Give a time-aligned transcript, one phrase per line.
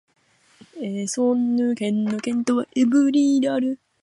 [0.81, 3.79] エソンヌ県の県都はエヴリーである